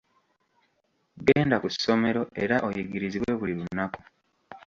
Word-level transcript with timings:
Genda 1.25 1.55
ku 1.63 1.67
ssomero 1.75 2.21
era 2.43 2.55
oyigirizibwe 2.67 3.31
buli 3.39 3.53
lunaku. 3.59 4.01